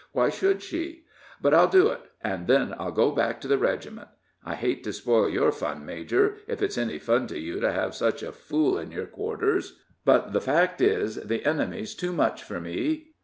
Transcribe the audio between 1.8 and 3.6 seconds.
it, and then I'll go back to the